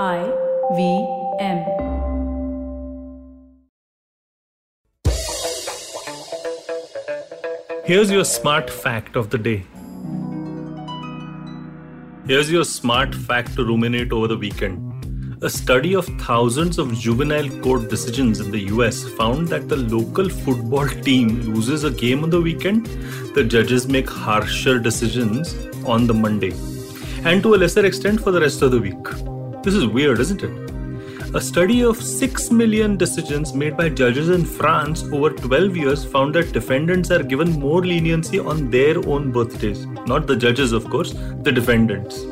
I 0.00 0.32
V 0.74 1.06
M. 1.38 1.58
Here's 7.84 8.10
your 8.10 8.24
smart 8.24 8.70
fact 8.70 9.16
of 9.16 9.28
the 9.28 9.36
day. 9.36 9.66
Here's 12.26 12.50
your 12.50 12.64
smart 12.64 13.14
fact 13.14 13.54
to 13.56 13.66
ruminate 13.66 14.12
over 14.12 14.28
the 14.28 14.38
weekend. 14.38 15.42
A 15.42 15.50
study 15.50 15.94
of 15.94 16.06
thousands 16.22 16.78
of 16.78 16.94
juvenile 16.94 17.50
court 17.60 17.90
decisions 17.90 18.40
in 18.40 18.50
the 18.50 18.60
US 18.70 19.06
found 19.10 19.48
that 19.48 19.68
the 19.68 19.76
local 19.76 20.30
football 20.30 20.88
team 20.88 21.52
loses 21.52 21.84
a 21.84 21.90
game 21.90 22.24
on 22.24 22.30
the 22.30 22.40
weekend, 22.40 22.86
the 23.34 23.44
judges 23.44 23.86
make 23.86 24.08
harsher 24.08 24.78
decisions 24.78 25.54
on 25.84 26.06
the 26.06 26.14
Monday, 26.14 26.54
and 27.24 27.42
to 27.42 27.54
a 27.54 27.56
lesser 27.56 27.84
extent 27.84 28.22
for 28.22 28.30
the 28.30 28.40
rest 28.40 28.62
of 28.62 28.70
the 28.70 28.80
week. 28.80 29.41
This 29.62 29.74
is 29.74 29.86
weird, 29.86 30.18
isn't 30.18 30.42
it? 30.42 30.72
A 31.36 31.40
study 31.40 31.84
of 31.84 31.96
6 31.96 32.50
million 32.50 32.96
decisions 32.96 33.54
made 33.54 33.76
by 33.76 33.90
judges 33.90 34.28
in 34.28 34.44
France 34.44 35.04
over 35.04 35.30
12 35.30 35.76
years 35.76 36.04
found 36.04 36.34
that 36.34 36.52
defendants 36.52 37.12
are 37.12 37.22
given 37.22 37.52
more 37.60 37.84
leniency 37.84 38.40
on 38.40 38.72
their 38.72 38.98
own 39.08 39.30
birthdays. 39.30 39.86
Not 40.04 40.26
the 40.26 40.34
judges, 40.34 40.72
of 40.72 40.90
course, 40.90 41.12
the 41.42 41.52
defendants. 41.52 42.22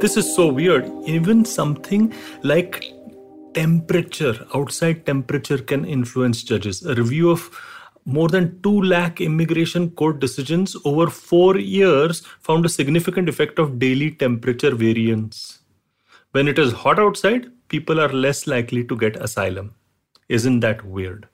This 0.00 0.16
is 0.16 0.32
so 0.36 0.46
weird. 0.46 0.88
Even 1.06 1.44
something 1.44 2.14
like 2.44 2.84
temperature, 3.54 4.46
outside 4.54 5.06
temperature, 5.06 5.58
can 5.58 5.84
influence 5.84 6.44
judges. 6.44 6.86
A 6.86 6.94
review 6.94 7.30
of 7.30 7.50
more 8.04 8.28
than 8.28 8.62
2 8.62 8.82
lakh 8.82 9.20
immigration 9.20 9.90
court 9.90 10.20
decisions 10.20 10.76
over 10.84 11.08
four 11.08 11.58
years 11.58 12.22
found 12.40 12.64
a 12.64 12.68
significant 12.68 13.28
effect 13.28 13.58
of 13.58 13.80
daily 13.80 14.12
temperature 14.12 14.74
variance. 14.74 15.57
When 16.32 16.46
it 16.46 16.58
is 16.58 16.74
hot 16.74 16.98
outside, 16.98 17.46
people 17.68 17.98
are 17.98 18.10
less 18.10 18.46
likely 18.46 18.84
to 18.84 18.94
get 18.94 19.16
asylum. 19.16 19.74
Isn't 20.28 20.60
that 20.60 20.84
weird? 20.84 21.26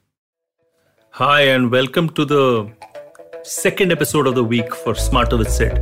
Hi, 1.11 1.41
and 1.41 1.69
welcome 1.69 2.11
to 2.11 2.25
the 2.25 2.71
second 3.43 3.91
episode 3.91 4.29
of 4.29 4.37
the 4.37 4.45
week 4.45 4.73
for 4.73 4.95
Smarter 4.95 5.37
with 5.37 5.51
Sid. 5.51 5.79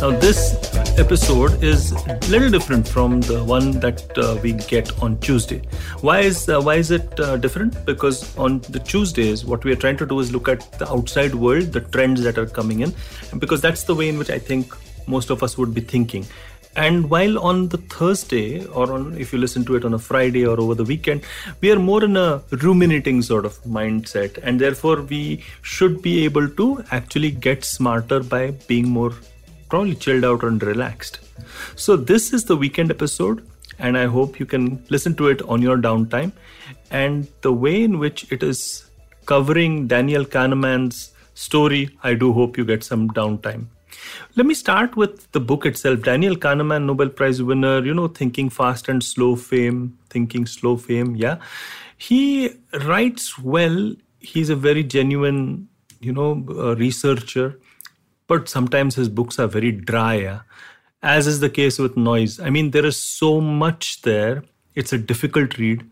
Now, 0.00 0.18
this 0.18 0.56
episode 0.98 1.62
is 1.62 1.92
a 1.92 2.18
little 2.30 2.48
different 2.48 2.88
from 2.88 3.20
the 3.20 3.44
one 3.44 3.72
that 3.80 4.16
uh, 4.16 4.40
we 4.42 4.54
get 4.54 4.98
on 5.02 5.18
Tuesday. 5.20 5.60
Why 6.00 6.20
is 6.20 6.48
uh, 6.48 6.58
why 6.58 6.76
is 6.76 6.90
it 6.90 7.20
uh, 7.20 7.36
different? 7.36 7.84
Because 7.84 8.34
on 8.38 8.60
the 8.70 8.78
Tuesdays, 8.78 9.44
what 9.44 9.62
we 9.62 9.72
are 9.72 9.76
trying 9.76 9.98
to 9.98 10.06
do 10.06 10.20
is 10.20 10.32
look 10.32 10.48
at 10.48 10.72
the 10.78 10.90
outside 10.90 11.34
world, 11.34 11.64
the 11.72 11.82
trends 11.82 12.22
that 12.22 12.38
are 12.38 12.46
coming 12.46 12.80
in, 12.80 12.94
because 13.38 13.60
that's 13.60 13.84
the 13.84 13.94
way 13.94 14.08
in 14.08 14.18
which 14.18 14.30
I 14.30 14.38
think 14.38 14.74
most 15.06 15.28
of 15.28 15.42
us 15.42 15.58
would 15.58 15.74
be 15.74 15.82
thinking. 15.82 16.24
And 16.74 17.10
while 17.10 17.38
on 17.38 17.68
the 17.68 17.76
Thursday, 17.76 18.64
or 18.66 18.92
on 18.92 19.16
if 19.18 19.32
you 19.32 19.38
listen 19.38 19.64
to 19.66 19.76
it 19.76 19.84
on 19.84 19.92
a 19.92 19.98
Friday 19.98 20.46
or 20.46 20.58
over 20.58 20.74
the 20.74 20.84
weekend, 20.84 21.22
we 21.60 21.70
are 21.70 21.78
more 21.78 22.02
in 22.02 22.16
a 22.16 22.42
ruminating 22.50 23.20
sort 23.20 23.44
of 23.44 23.62
mindset, 23.64 24.38
and 24.42 24.58
therefore 24.58 25.02
we 25.02 25.44
should 25.60 26.00
be 26.00 26.24
able 26.24 26.48
to 26.48 26.82
actually 26.90 27.30
get 27.30 27.64
smarter 27.64 28.20
by 28.20 28.52
being 28.68 28.88
more 28.88 29.12
probably 29.68 29.94
chilled 29.94 30.24
out 30.24 30.42
and 30.44 30.62
relaxed. 30.62 31.20
So 31.76 31.96
this 31.96 32.32
is 32.32 32.44
the 32.44 32.56
weekend 32.56 32.90
episode, 32.90 33.46
and 33.78 33.98
I 33.98 34.06
hope 34.06 34.40
you 34.40 34.46
can 34.46 34.82
listen 34.88 35.14
to 35.16 35.28
it 35.28 35.42
on 35.42 35.60
your 35.60 35.76
downtime. 35.76 36.32
And 36.90 37.28
the 37.42 37.52
way 37.52 37.82
in 37.82 37.98
which 37.98 38.30
it 38.32 38.42
is 38.42 38.84
covering 39.26 39.88
Daniel 39.88 40.24
Kahneman's 40.24 41.12
story, 41.34 41.90
I 42.02 42.14
do 42.14 42.32
hope 42.32 42.56
you 42.56 42.64
get 42.64 42.82
some 42.84 43.08
downtime. 43.10 43.66
Let 44.36 44.46
me 44.46 44.54
start 44.54 44.96
with 44.96 45.30
the 45.32 45.40
book 45.40 45.66
itself. 45.66 46.02
Daniel 46.02 46.36
Kahneman, 46.36 46.84
Nobel 46.84 47.08
Prize 47.08 47.42
winner, 47.42 47.84
you 47.84 47.94
know, 47.94 48.08
Thinking 48.08 48.50
Fast 48.50 48.88
and 48.88 49.02
Slow 49.02 49.36
fame, 49.36 49.98
Thinking 50.10 50.46
Slow 50.46 50.76
fame. 50.76 51.16
Yeah. 51.16 51.36
He 51.96 52.50
writes 52.84 53.38
well. 53.38 53.94
He's 54.20 54.50
a 54.50 54.56
very 54.56 54.84
genuine, 54.84 55.68
you 56.00 56.12
know, 56.12 56.44
uh, 56.50 56.76
researcher, 56.76 57.58
but 58.26 58.48
sometimes 58.48 58.94
his 58.94 59.08
books 59.08 59.38
are 59.38 59.48
very 59.48 59.72
dry, 59.72 60.14
yeah? 60.14 60.40
as 61.02 61.26
is 61.26 61.40
the 61.40 61.50
case 61.50 61.78
with 61.78 61.96
Noise. 61.96 62.38
I 62.40 62.50
mean, 62.50 62.70
there 62.70 62.86
is 62.86 62.96
so 62.96 63.40
much 63.40 64.02
there. 64.02 64.44
It's 64.74 64.92
a 64.92 64.98
difficult 64.98 65.58
read, 65.58 65.84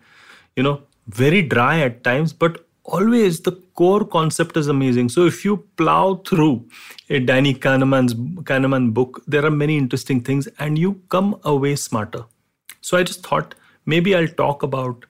you 0.57 0.63
know, 0.63 0.83
very 1.09 1.43
dry 1.43 1.81
at 1.81 2.05
times, 2.05 2.33
but 2.33 2.67
always 2.91 3.41
the 3.41 3.53
core 3.75 4.05
concept 4.05 4.57
is 4.57 4.69
amazing. 4.69 5.09
So 5.09 5.27
if 5.27 5.45
you 5.45 5.57
plow 5.77 6.23
through 6.27 6.69
a 7.09 7.21
Danny 7.21 7.55
Kahneman's 7.55 8.15
Kahneman 8.15 8.93
book, 8.93 9.23
there 9.27 9.45
are 9.45 9.51
many 9.51 9.77
interesting 9.77 10.21
things, 10.21 10.49
and 10.59 10.79
you 10.79 11.01
come 11.09 11.39
away 11.45 11.77
smarter. 11.77 12.25
So 12.81 12.97
I 12.99 13.03
just 13.03 13.27
thought 13.27 13.55
maybe 13.87 14.15
I'll 14.15 14.29
talk 14.29 14.63
about 14.63 15.07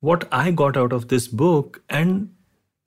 what 0.00 0.28
I 0.30 0.50
got 0.50 0.76
out 0.76 0.92
of 0.92 1.08
this 1.08 1.28
book 1.28 1.82
and 1.88 2.30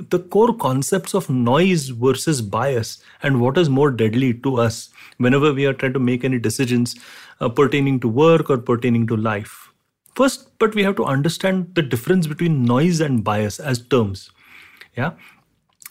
the 0.09 0.19
core 0.19 0.53
concepts 0.55 1.13
of 1.13 1.29
noise 1.29 1.89
versus 1.89 2.41
bias 2.41 3.01
and 3.21 3.41
what 3.41 3.57
is 3.57 3.69
more 3.69 3.91
deadly 3.91 4.33
to 4.33 4.57
us 4.57 4.89
whenever 5.17 5.53
we 5.53 5.65
are 5.65 5.73
trying 5.73 5.93
to 5.93 5.99
make 5.99 6.23
any 6.23 6.39
decisions 6.39 6.95
uh, 7.41 7.49
pertaining 7.49 7.99
to 7.99 8.07
work 8.07 8.49
or 8.49 8.57
pertaining 8.57 9.05
to 9.07 9.17
life. 9.17 9.73
First, 10.15 10.57
but 10.59 10.75
we 10.75 10.83
have 10.83 10.95
to 10.97 11.05
understand 11.05 11.75
the 11.75 11.81
difference 11.81 12.27
between 12.27 12.65
noise 12.65 12.99
and 12.99 13.23
bias 13.23 13.59
as 13.59 13.81
terms. 13.87 14.29
Yeah. 14.97 15.11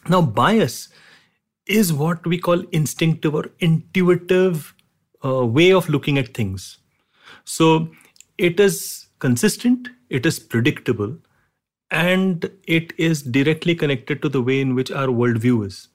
Now, 0.08 0.22
bias 0.22 0.88
is 1.66 1.92
what 1.92 2.26
we 2.26 2.38
call 2.38 2.60
instinctive 2.72 3.34
or 3.34 3.50
intuitive 3.60 4.74
uh, 5.24 5.44
way 5.44 5.72
of 5.72 5.88
looking 5.88 6.18
at 6.18 6.34
things. 6.34 6.78
So 7.44 7.90
it 8.38 8.60
is 8.60 9.08
consistent, 9.18 9.88
it 10.10 10.26
is 10.26 10.38
predictable, 10.38 11.16
and 11.90 12.50
it 12.66 12.92
is 12.98 13.22
directly 13.22 13.74
connected 13.74 14.22
to 14.22 14.28
the 14.28 14.42
way 14.42 14.60
in 14.60 14.74
which 14.74 14.90
our 14.90 15.08
worldview 15.08 15.66
is. 15.66 15.88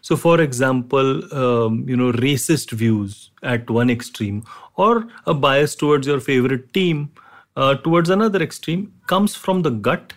So, 0.00 0.16
for 0.16 0.40
example, 0.40 1.34
um, 1.34 1.86
you 1.88 1.96
know, 1.96 2.12
racist 2.12 2.70
views 2.72 3.30
at 3.42 3.68
one 3.68 3.90
extreme, 3.90 4.44
or 4.76 5.06
a 5.26 5.34
bias 5.34 5.74
towards 5.74 6.06
your 6.06 6.20
favorite 6.20 6.72
team 6.72 7.10
uh, 7.56 7.74
towards 7.76 8.10
another 8.10 8.42
extreme 8.42 8.92
comes 9.06 9.34
from 9.34 9.62
the 9.62 9.70
gut 9.70 10.12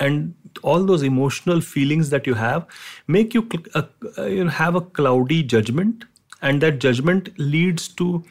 and 0.00 0.34
all 0.62 0.84
those 0.84 1.02
emotional 1.02 1.60
feelings 1.60 2.10
that 2.10 2.26
you 2.26 2.34
have 2.34 2.66
make 3.06 3.34
you, 3.34 3.48
uh, 3.74 3.82
uh, 4.16 4.24
you 4.24 4.44
know, 4.44 4.50
have 4.50 4.74
a 4.74 4.80
cloudy 4.80 5.42
judgment. 5.42 6.04
And 6.40 6.60
that 6.62 6.78
judgment 6.78 7.36
leads 7.38 7.88
to 7.88 8.24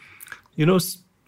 you 0.55 0.65
know 0.65 0.79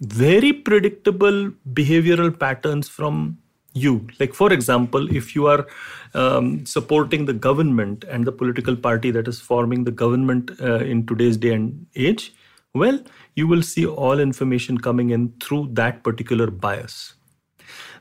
very 0.01 0.53
predictable 0.53 1.51
behavioral 1.73 2.37
patterns 2.37 2.87
from 2.87 3.37
you. 3.73 4.07
Like 4.19 4.33
for 4.33 4.51
example 4.53 5.13
if 5.15 5.35
you 5.35 5.47
are 5.47 5.67
um, 6.13 6.65
supporting 6.65 7.25
the 7.25 7.33
government 7.33 8.05
and 8.05 8.25
the 8.25 8.31
political 8.31 8.75
party 8.75 9.11
that 9.11 9.27
is 9.27 9.39
forming 9.39 9.83
the 9.83 9.91
government 9.91 10.51
uh, 10.61 10.77
in 10.77 11.05
today's 11.05 11.37
day 11.37 11.53
and 11.53 11.85
age 11.95 12.33
well 12.73 12.99
you 13.35 13.47
will 13.47 13.61
see 13.61 13.85
all 13.85 14.19
information 14.19 14.77
coming 14.77 15.09
in 15.09 15.33
through 15.41 15.67
that 15.73 16.03
particular 16.03 16.51
bias 16.51 17.15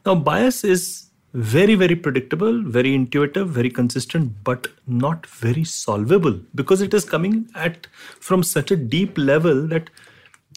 now, 0.06 0.14
bias 0.14 0.64
is 0.64 1.10
very, 1.34 1.74
very 1.74 1.94
predictable, 1.94 2.62
very 2.62 2.94
intuitive, 2.94 3.48
very 3.50 3.70
consistent, 3.70 4.32
but 4.44 4.68
not 4.86 5.26
very 5.26 5.64
solvable 5.64 6.40
because 6.54 6.80
it 6.80 6.94
is 6.94 7.04
coming 7.04 7.48
at 7.54 7.86
from 8.18 8.42
such 8.42 8.70
a 8.70 8.76
deep 8.76 9.18
level 9.18 9.66
that 9.66 9.90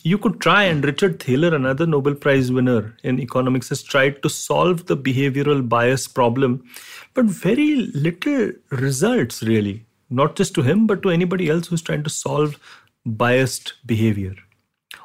you 0.04 0.18
could 0.18 0.40
try 0.42 0.64
and 0.64 0.84
Richard 0.84 1.22
Thaler, 1.22 1.54
another 1.54 1.86
Nobel 1.86 2.16
Prize 2.16 2.52
winner 2.52 2.96
in 3.04 3.20
economics, 3.20 3.70
has 3.70 3.84
tried 3.84 4.24
to 4.24 4.30
solve 4.30 4.88
the 4.88 4.98
behavioral 4.98 5.68
bias 5.68 6.08
problem, 6.08 6.64
but 7.14 7.26
very 7.26 7.76
little 7.94 8.52
results 8.72 9.44
really, 9.44 9.86
not 10.10 10.36
just 10.36 10.56
to 10.56 10.64
him, 10.64 10.88
but 10.88 11.04
to 11.04 11.10
anybody 11.10 11.50
else 11.50 11.68
who's 11.68 11.82
trying 11.82 12.04
to 12.04 12.10
solve 12.10 12.58
biased 13.06 13.74
behavior. 13.86 14.36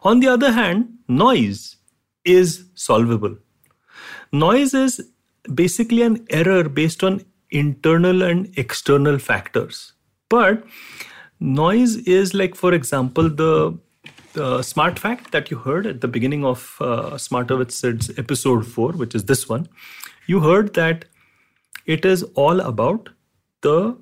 On 0.03 0.21
the 0.21 0.28
other 0.28 0.53
hand, 0.53 0.95
noise 1.09 1.77
is 2.25 2.65
solvable. 2.75 3.36
Noise 4.33 4.75
is 4.75 5.11
basically 5.55 6.03
an 6.03 6.27
error 6.31 6.69
based 6.69 7.05
on 7.05 7.23
internal 7.51 8.23
and 8.23 8.53
external 8.59 9.19
factors. 9.19 9.93
But 10.28 10.65
noise 11.41 11.97
is 11.97 12.34
like, 12.34 12.55
for 12.55 12.73
example, 12.75 13.28
the, 13.31 13.78
smart 14.63 14.99
fact 14.99 15.33
that 15.33 15.51
you 15.51 15.57
heard 15.57 15.87
at 15.87 16.03
the 16.03 16.09
beginning 16.09 16.45
of 16.45 16.77
uh, 16.78 17.17
Smarter 17.17 17.57
with 17.57 17.71
Sid's 17.71 18.11
episode 18.19 18.67
4, 18.67 18.93
which 18.93 19.15
is 19.15 19.25
this 19.25 19.49
one. 19.49 19.67
You 20.27 20.41
heard 20.41 20.75
that 20.75 21.07
it 21.87 22.05
is 22.05 22.23
all 22.34 22.61
about 22.61 23.09
the 23.63 23.97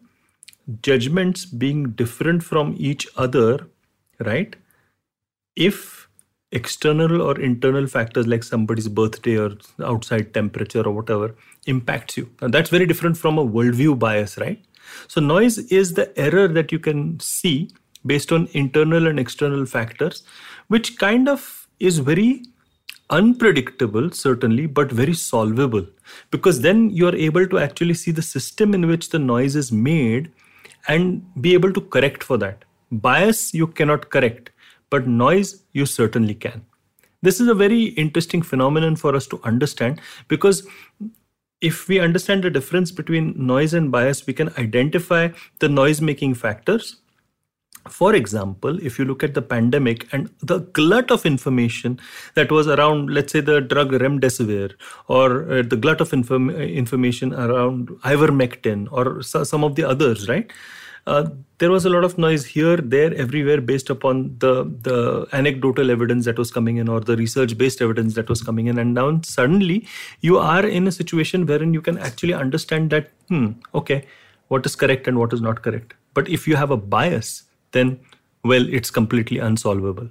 judgments 0.83 1.45
being 1.45 1.91
different 1.91 2.43
from 2.43 2.75
each 2.77 3.07
other, 3.17 3.69
right? 4.19 4.57
If 5.55 6.09
external 6.55 7.21
or 7.21 7.39
internal 7.41 7.87
factors 7.87 8.27
like 8.27 8.45
somebody's 8.45 8.89
birthday 8.89 9.37
or 9.37 9.57
outside 9.83 10.33
temperature 10.33 10.83
or 10.83 10.93
whatever 10.93 11.35
impacts 11.67 12.17
you. 12.17 12.31
That's 12.41 12.71
very 12.71 12.87
different 12.87 13.17
from 13.17 13.39
a 13.39 13.47
worldview 13.47 13.99
bias, 13.99 14.39
right? 14.39 14.65
So, 15.09 15.21
noise 15.21 15.59
is 15.59 15.95
the 15.95 16.17
error 16.19 16.49
that 16.49 16.71
you 16.71 16.79
can 16.79 17.19
see 17.21 17.71
based 18.07 18.33
on 18.33 18.49
internal 18.53 19.07
and 19.07 19.19
external 19.19 19.67
factors, 19.67 20.23
which 20.69 20.99
kind 20.99 21.29
of 21.29 21.67
is 21.81 21.99
very 21.99 22.43
unpredictable, 23.11 24.11
certainly, 24.11 24.67
but 24.67 24.93
very 24.93 25.15
solvable. 25.15 25.87
Because 26.31 26.61
then 26.61 26.91
you're 26.91 27.17
able 27.17 27.47
to 27.49 27.59
actually 27.59 27.95
see 27.95 28.11
the 28.11 28.23
system 28.23 28.75
in 28.75 28.87
which 28.87 29.11
the 29.11 29.19
noise 29.19 29.57
is 29.57 29.73
made 29.73 30.31
and 30.89 31.25
be 31.41 31.55
able 31.55 31.73
to 31.73 31.81
correct 31.81 32.23
for 32.23 32.37
that. 32.39 32.65
Bias 32.93 33.55
you 33.55 33.67
cannot 33.67 34.11
correct, 34.11 34.51
but 34.95 35.07
noise 35.07 35.53
you 35.73 35.87
certainly 35.87 36.35
can. 36.47 36.65
This 37.23 37.41
is 37.41 37.49
a 37.49 37.55
very 37.55 37.85
interesting 38.05 38.43
phenomenon 38.43 38.97
for 38.97 39.15
us 39.17 39.27
to 39.29 39.41
understand 39.45 40.01
because 40.29 40.67
if 41.61 41.89
we 41.89 41.99
understand 41.99 42.45
the 42.45 42.51
difference 42.51 42.93
between 42.93 43.33
noise 43.37 43.75
and 43.75 43.91
bias, 43.91 44.27
we 44.27 44.35
can 44.35 44.53
identify 44.59 45.29
the 45.61 45.69
noise 45.69 46.01
making 46.01 46.35
factors 46.35 46.97
for 47.89 48.15
example, 48.15 48.79
if 48.83 48.99
you 48.99 49.05
look 49.05 49.23
at 49.23 49.35
the 49.35 49.43
pandemic 49.43 50.07
and 50.13 50.31
the 50.41 50.61
glut 50.61 51.11
of 51.11 51.27
information 51.27 52.01
that 52.35 52.51
was 52.51 52.67
around, 52.67 53.11
let's 53.11 53.33
say, 53.33 53.41
the 53.41 53.61
drug 53.61 53.91
remdesivir, 53.93 54.73
or 55.09 55.53
uh, 55.53 55.63
the 55.63 55.77
glut 55.77 56.01
of 56.01 56.13
inform- 56.13 56.51
information 56.51 57.35
around 57.35 57.89
ivermectin, 58.05 58.89
or 58.91 59.23
so, 59.23 59.45
some 59.45 59.65
of 59.65 59.75
the 59.75 59.85
others, 59.85 60.29
right? 60.29 60.51
Uh, 61.07 61.29
there 61.59 61.71
was 61.71 61.85
a 61.85 61.91
lot 61.91 62.03
of 62.03 62.17
noise 62.17 62.47
here, 62.47 62.77
there, 62.79 63.15
everywhere, 63.15 63.61
based 63.61 63.91
upon 63.91 64.37
the 64.39 64.65
the 64.83 65.27
anecdotal 65.33 65.91
evidence 65.91 66.25
that 66.25 66.39
was 66.39 66.51
coming 66.51 66.79
in, 66.79 66.89
or 66.89 67.01
the 67.01 67.17
research-based 67.17 67.83
evidence 67.83 68.15
that 68.15 68.29
was 68.29 68.43
coming 68.43 68.67
in, 68.69 68.79
and 68.79 68.95
now 68.95 69.21
suddenly 69.23 69.87
you 70.21 70.39
are 70.39 70.67
in 70.67 70.89
a 70.89 70.93
situation 70.93 71.45
wherein 71.47 71.75
you 71.75 71.83
can 71.83 71.99
actually 71.99 72.33
understand 72.33 72.91
that, 72.91 73.11
hmm, 73.29 73.49
okay, 73.75 74.07
what 74.49 74.65
is 74.67 74.75
correct 74.75 75.07
and 75.07 75.19
what 75.19 75.33
is 75.33 75.41
not 75.41 75.63
correct. 75.63 75.95
But 76.15 76.29
if 76.29 76.49
you 76.49 76.57
have 76.57 76.71
a 76.71 76.77
bias, 76.77 77.43
then, 77.73 78.01
well, 78.43 78.67
it's 78.69 78.91
completely 78.91 79.39
unsolvable. 79.39 80.09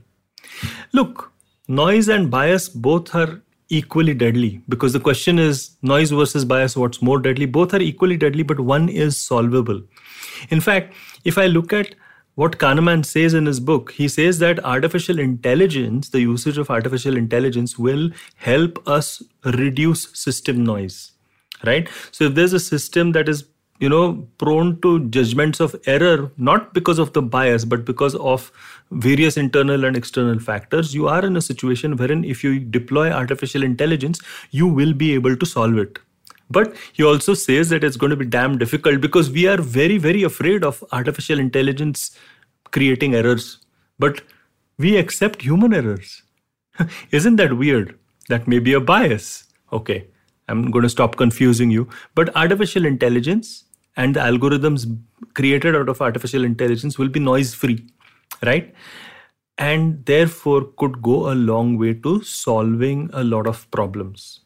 Look, 0.91 1.31
noise 1.67 2.07
and 2.07 2.29
bias 2.29 2.69
both 2.69 3.15
are 3.15 3.41
equally 3.73 4.13
deadly 4.13 4.61
because 4.69 4.93
the 4.93 4.99
question 4.99 5.39
is 5.39 5.75
noise 5.81 6.11
versus 6.11 6.45
bias, 6.45 6.77
what's 6.77 7.01
more 7.01 7.19
deadly? 7.19 7.45
Both 7.45 7.73
are 7.73 7.81
equally 7.81 8.17
deadly, 8.17 8.43
but 8.43 8.59
one 8.59 8.89
is 8.89 9.19
solvable. 9.19 9.81
In 10.49 10.61
fact, 10.61 10.93
if 11.23 11.37
I 11.37 11.47
look 11.47 11.73
at 11.73 11.95
what 12.35 12.57
Kahneman 12.57 13.05
says 13.05 13.33
in 13.33 13.45
his 13.45 13.59
book, 13.59 13.91
he 13.91 14.07
says 14.07 14.39
that 14.39 14.63
artificial 14.65 15.19
intelligence, 15.19 16.09
the 16.09 16.21
usage 16.21 16.57
of 16.57 16.69
artificial 16.69 17.17
intelligence, 17.17 17.77
will 17.77 18.09
help 18.35 18.87
us 18.87 19.21
reduce 19.45 20.09
system 20.19 20.63
noise. 20.63 21.11
Right? 21.65 21.87
So, 22.11 22.25
if 22.25 22.35
there's 22.35 22.53
a 22.53 22.59
system 22.59 23.13
that 23.13 23.29
is 23.29 23.43
you 23.83 23.89
know 23.89 24.03
prone 24.41 24.69
to 24.83 24.91
judgments 25.15 25.59
of 25.65 25.75
error 25.94 26.31
not 26.50 26.74
because 26.77 27.00
of 27.03 27.12
the 27.13 27.21
bias 27.35 27.65
but 27.74 27.85
because 27.89 28.15
of 28.33 28.51
various 29.06 29.38
internal 29.41 29.85
and 29.89 29.97
external 30.01 30.39
factors 30.47 30.94
you 30.97 31.07
are 31.13 31.25
in 31.30 31.41
a 31.41 31.44
situation 31.47 31.97
wherein 32.01 32.24
if 32.33 32.44
you 32.44 32.53
deploy 32.77 33.06
artificial 33.21 33.65
intelligence 33.69 34.21
you 34.51 34.68
will 34.68 34.94
be 34.94 35.13
able 35.13 35.35
to 35.35 35.45
solve 35.45 35.77
it. 35.77 36.00
But 36.50 36.75
he 36.94 37.03
also 37.03 37.33
says 37.33 37.69
that 37.69 37.83
it's 37.83 37.97
going 37.97 38.12
to 38.12 38.15
be 38.15 38.25
damn 38.25 38.57
difficult 38.57 39.01
because 39.01 39.31
we 39.31 39.47
are 39.47 39.57
very 39.57 39.97
very 39.97 40.24
afraid 40.24 40.63
of 40.63 40.83
artificial 40.91 41.39
intelligence 41.39 42.18
creating 42.71 43.15
errors. 43.15 43.57
But 43.97 44.21
we 44.77 44.97
accept 44.97 45.41
human 45.41 45.74
errors. 45.74 46.24
Isn't 47.12 47.38
that 47.38 47.57
weird? 47.57 47.97
That 48.29 48.47
may 48.47 48.59
be 48.59 48.74
a 48.74 48.79
bias. 48.79 49.45
Okay 49.71 50.06
I'm 50.47 50.71
going 50.71 50.83
to 50.83 50.89
stop 50.89 51.15
confusing 51.15 51.71
you. 51.71 51.88
But 52.15 52.36
artificial 52.36 52.86
intelligence 52.86 53.63
and 53.95 54.15
the 54.15 54.19
algorithms 54.19 54.85
created 55.33 55.75
out 55.75 55.89
of 55.89 56.01
artificial 56.01 56.43
intelligence 56.43 56.97
will 56.97 57.09
be 57.09 57.19
noise 57.19 57.53
free, 57.53 57.85
right? 58.43 58.73
And 59.57 60.05
therefore 60.05 60.71
could 60.77 61.01
go 61.01 61.31
a 61.31 61.35
long 61.35 61.77
way 61.77 61.93
to 61.93 62.23
solving 62.23 63.09
a 63.13 63.23
lot 63.23 63.47
of 63.47 63.69
problems. 63.71 64.41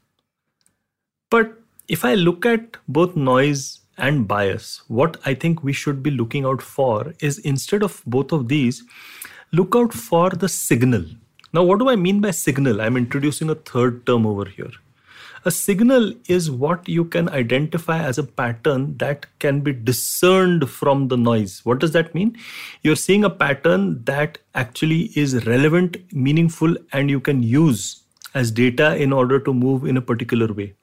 But 1.29 1.53
if 1.88 2.03
I 2.03 2.15
look 2.15 2.45
at 2.45 2.77
both 2.88 3.15
noise 3.15 3.79
and 3.97 4.27
bias, 4.27 4.83
what 4.88 5.17
I 5.25 5.33
think 5.33 5.63
we 5.63 5.73
should 5.73 6.03
be 6.03 6.11
looking 6.11 6.45
out 6.45 6.61
for 6.61 7.13
is 7.21 7.39
instead 7.39 7.83
of 7.83 8.03
both 8.05 8.31
of 8.31 8.47
these, 8.49 8.83
look 9.51 9.75
out 9.75 9.94
for 9.94 10.29
the 10.29 10.49
signal. 10.49 11.05
Now, 11.53 11.63
what 11.63 11.79
do 11.79 11.89
I 11.89 11.95
mean 11.95 12.19
by 12.19 12.31
signal? 12.31 12.81
I'm 12.81 12.97
introducing 12.97 13.49
a 13.49 13.55
third 13.55 14.05
term 14.05 14.25
over 14.25 14.45
here. 14.45 14.71
A 15.47 15.51
signal 15.51 16.11
is 16.27 16.51
what 16.51 16.89
you 16.89 17.05
can 17.05 17.29
identify 17.29 17.99
as 18.03 18.17
a 18.17 18.23
pattern 18.23 18.97
that 18.97 19.27
can 19.39 19.61
be 19.61 19.71
discerned 19.71 20.69
from 20.69 21.07
the 21.07 21.15
noise. 21.15 21.61
What 21.63 21.79
does 21.79 21.94
that 21.94 22.13
mean? 22.13 22.38
You're 22.81 22.97
seeing 22.97 23.23
a 23.23 23.29
pattern 23.29 24.03
that 24.03 24.39
actually 24.55 25.03
is 25.15 25.45
relevant, 25.45 25.95
meaningful, 26.11 26.75
and 26.91 27.09
you 27.09 27.21
can 27.21 27.44
use 27.44 28.03
as 28.33 28.51
data 28.51 28.97
in 28.97 29.13
order 29.13 29.39
to 29.39 29.53
move 29.53 29.85
in 29.85 29.95
a 29.95 30.01
particular 30.01 30.51
way. 30.51 30.73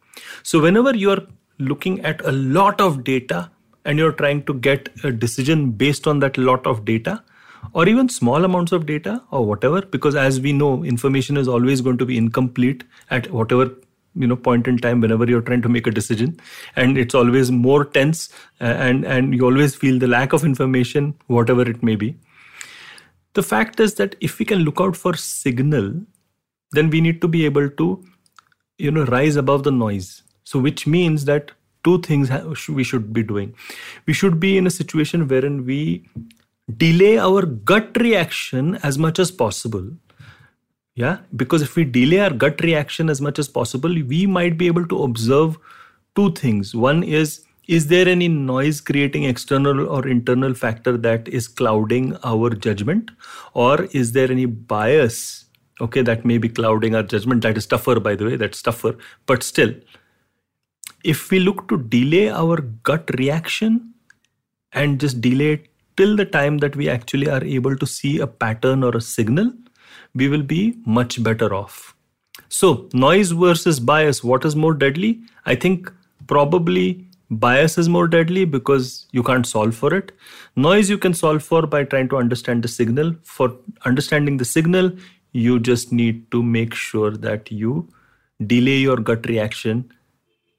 So, 0.43 0.63
whenever 0.63 0.97
you're 0.97 1.27
looking 1.59 2.01
at 2.01 2.25
a 2.25 2.33
lot 2.33 2.81
of 2.81 3.05
data 3.05 3.51
and 3.85 3.99
you're 3.99 4.13
trying 4.13 4.45
to 4.45 4.55
get 4.55 4.89
a 5.05 5.13
decision 5.13 5.73
based 5.73 6.07
on 6.07 6.21
that 6.21 6.39
lot 6.39 6.67
of 6.67 6.87
data, 6.87 7.23
or 7.73 7.87
even 7.87 8.09
small 8.09 8.45
amounts 8.45 8.73
of 8.73 8.87
data 8.87 9.23
or 9.31 9.45
whatever 9.45 9.81
because 9.81 10.15
as 10.15 10.39
we 10.39 10.53
know 10.53 10.85
information 10.85 11.39
is 11.39 11.49
always 11.49 11.81
going 11.81 11.97
to 11.97 12.05
be 12.05 12.19
incomplete 12.19 12.85
at 13.11 13.31
whatever 13.31 13.71
you 14.15 14.27
know 14.27 14.37
point 14.37 14.67
in 14.69 14.79
time 14.79 15.01
whenever 15.01 15.25
you're 15.25 15.43
trying 15.43 15.63
to 15.63 15.69
make 15.69 15.87
a 15.87 15.91
decision. 15.91 16.39
And 16.77 16.99
it's 16.99 17.15
always 17.15 17.51
more 17.51 17.85
tense 17.85 18.29
uh, 18.61 18.65
and 18.65 19.05
and 19.05 19.35
you 19.35 19.45
always 19.45 19.75
feel 19.75 19.99
the 19.99 20.09
lack 20.09 20.33
of 20.33 20.45
information 20.45 21.15
whatever 21.27 21.63
it 21.63 21.83
may 21.83 21.97
be. 21.97 22.17
The 23.35 23.43
fact 23.43 23.81
is 23.81 23.95
that 23.95 24.15
if 24.21 24.39
we 24.39 24.45
can 24.45 24.61
look 24.61 24.81
out 24.81 24.97
for 24.97 25.15
signal 25.15 25.95
then 26.73 26.91
we 26.91 27.01
need 27.01 27.21
to 27.21 27.29
be 27.29 27.45
able 27.45 27.69
to 27.69 28.05
you 28.79 28.91
know 28.91 29.05
rise 29.07 29.37
above 29.37 29.65
the 29.65 29.73
noise. 29.73 30.23
So 30.45 30.59
which 30.59 30.87
means 30.87 31.25
that 31.25 31.53
two 31.85 32.01
things 32.01 32.31
we 32.69 32.83
should 32.83 33.13
be 33.13 33.23
doing. 33.23 33.55
We 34.07 34.13
should 34.13 34.41
be 34.41 34.57
in 34.57 34.67
a 34.67 34.71
situation 34.71 35.29
wherein 35.29 35.65
we 35.65 36.09
delay 36.77 37.19
our 37.19 37.43
gut 37.43 37.97
reaction 38.01 38.77
as 38.83 38.99
much 38.99 39.19
as 39.19 39.31
possible 39.31 39.91
yeah, 40.95 41.19
because 41.35 41.63
if 41.63 41.77
we 41.77 41.85
delay 41.85 42.21
our 42.21 42.31
gut 42.31 42.61
reaction 42.61 43.11
as 43.11 43.21
much 43.21 43.39
as 43.39 43.49
possible, 43.49 43.91
we 43.91 44.27
might 44.27 44.57
be 44.57 44.67
able 44.67 44.87
to 44.87 45.03
observe 45.03 45.59
two 46.15 46.31
things. 46.33 46.75
One 46.75 47.03
is 47.03 47.45
is 47.67 47.87
there 47.87 48.07
any 48.07 48.29
noise 48.29 48.81
creating 48.81 49.25
external 49.25 49.89
or 49.89 50.07
internal 50.07 50.53
factor 50.53 50.99
that 50.99 51.27
is 51.29 51.49
clouding 51.49 52.15
our 52.23 52.51
judgment? 52.51 53.11
Or 53.55 53.85
is 53.85 54.13
there 54.13 54.31
any 54.31 54.45
bias 54.45 55.47
okay 55.81 56.03
that 56.03 56.27
may 56.27 56.37
be 56.37 56.51
clouding 56.51 56.95
our 56.95 57.03
judgment? 57.03 57.43
That 57.43 57.57
is 57.57 57.67
tougher 57.67 57.99
by 58.01 58.17
the 58.17 58.27
way 58.27 58.37
that's 58.37 58.61
tougher. 58.61 58.97
But 59.25 59.43
still 59.43 59.73
if 61.05 61.31
we 61.31 61.39
look 61.39 61.69
to 61.69 61.79
delay 61.79 62.31
our 62.31 62.61
gut 62.61 63.11
reaction 63.19 63.95
and 64.73 65.01
just 65.01 65.21
delay 65.21 65.53
it 65.53 65.67
till 65.97 66.17
the 66.17 66.25
time 66.25 66.59
that 66.59 66.77
we 66.77 66.89
actually 66.89 67.29
are 67.29 67.45
able 67.45 67.77
to 67.77 67.87
see 67.87 68.19
a 68.19 68.27
pattern 68.27 68.83
or 68.83 68.97
a 68.97 69.01
signal 69.01 69.53
we 70.15 70.29
will 70.29 70.43
be 70.43 70.77
much 70.87 71.23
better 71.23 71.55
off. 71.55 71.95
So, 72.49 72.89
noise 72.93 73.31
versus 73.31 73.81
bias, 73.81 74.23
what 74.23 74.45
is 74.45 74.55
more 74.55 74.75
deadly? 74.75 75.21
I 75.47 75.55
think 75.55 75.93
probably 76.27 77.07
bias 77.31 77.79
is 77.79 77.89
more 77.89 78.07
deadly 78.07 78.45
because 78.45 79.07
you 79.13 79.23
can't 79.23 79.47
solve 79.47 79.75
for 79.75 79.95
it. 79.95 80.13
Noise 80.57 80.91
you 80.91 80.99
can 80.99 81.15
solve 81.15 81.43
for 81.43 81.67
by 81.67 81.85
trying 81.85 82.09
to 82.11 82.17
understand 82.17 82.63
the 82.63 82.69
signal. 82.69 83.15
For 83.23 83.57
understanding 83.85 84.37
the 84.37 84.45
signal, 84.45 84.93
you 85.33 85.59
just 85.59 85.93
need 85.93 86.31
to 86.31 86.43
make 86.43 86.75
sure 86.75 87.11
that 87.11 87.51
you 87.51 87.89
delay 88.47 88.79
your 88.79 88.97
gut 88.97 89.27
reaction 89.27 89.91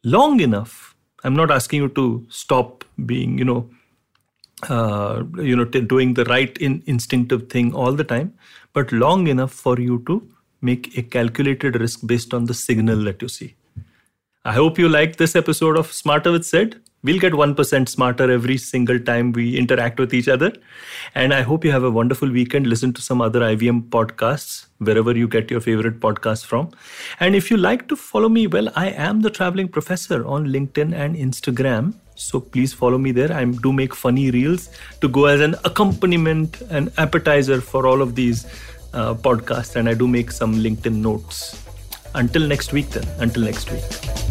long 0.03 0.39
enough. 0.39 0.95
I'm 1.23 1.35
not 1.35 1.51
asking 1.51 1.81
you 1.81 1.89
to 1.89 2.25
stop 2.29 2.83
being, 3.05 3.37
you 3.37 3.45
know, 3.45 3.69
uh, 4.69 5.23
you 5.37 5.55
know, 5.55 5.65
t- 5.65 5.81
doing 5.81 6.13
the 6.13 6.25
right 6.25 6.55
in- 6.57 6.83
instinctive 6.85 7.49
thing 7.49 7.73
all 7.73 7.91
the 7.91 8.03
time, 8.03 8.33
but 8.75 8.91
long 8.91 9.27
enough 9.27 9.53
for 9.65 9.79
you 9.79 10.03
to 10.07 10.21
make 10.61 10.97
a 10.97 11.03
calculated 11.17 11.79
risk 11.79 12.05
based 12.05 12.33
on 12.33 12.45
the 12.45 12.53
signal 12.53 13.03
that 13.05 13.21
you 13.21 13.27
see. 13.27 13.55
I 14.43 14.53
hope 14.53 14.77
you 14.77 14.87
liked 14.87 15.17
this 15.17 15.35
episode 15.35 15.77
of 15.77 15.91
Smarter 15.91 16.31
with 16.31 16.45
Sid. 16.45 16.81
We'll 17.03 17.19
get 17.19 17.33
1% 17.33 17.87
smarter 17.87 18.29
every 18.31 18.57
single 18.57 18.99
time 18.99 19.31
we 19.31 19.57
interact 19.57 19.99
with 19.99 20.13
each 20.13 20.27
other. 20.27 20.51
And 21.13 21.33
I 21.33 21.41
hope 21.41 21.63
you 21.63 21.71
have 21.71 21.83
a 21.83 21.91
wonderful 21.91 22.29
weekend. 22.29 22.67
Listen 22.67 22.93
to 22.93 23.01
some 23.01 23.21
other 23.21 23.41
IVM 23.41 23.89
podcasts 23.89 24.65
wherever 24.79 25.15
you 25.15 25.27
get 25.27 25.51
your 25.51 25.61
favorite 25.61 25.99
podcasts 25.99 26.45
from. 26.45 26.71
And 27.19 27.35
if 27.35 27.51
you 27.51 27.57
like 27.57 27.87
to 27.89 27.95
follow 27.95 28.29
me, 28.29 28.47
well, 28.47 28.71
I 28.75 28.89
am 28.89 29.21
the 29.21 29.29
traveling 29.29 29.67
professor 29.67 30.25
on 30.25 30.47
LinkedIn 30.47 30.93
and 30.93 31.15
Instagram. 31.15 31.93
So 32.15 32.39
please 32.39 32.73
follow 32.73 32.97
me 32.97 33.11
there. 33.11 33.31
I 33.31 33.45
do 33.45 33.71
make 33.71 33.93
funny 33.93 34.31
reels 34.31 34.69
to 35.01 35.07
go 35.07 35.25
as 35.25 35.41
an 35.41 35.55
accompaniment 35.65 36.61
and 36.69 36.91
appetizer 36.97 37.61
for 37.61 37.85
all 37.85 38.01
of 38.01 38.15
these 38.15 38.45
uh, 38.93 39.13
podcasts. 39.13 39.75
And 39.75 39.87
I 39.87 39.93
do 39.93 40.07
make 40.07 40.31
some 40.31 40.55
LinkedIn 40.55 40.95
notes. 40.95 41.61
Until 42.15 42.47
next 42.47 42.71
week, 42.71 42.89
then. 42.89 43.05
Until 43.19 43.43
next 43.43 43.69
week. 43.71 44.24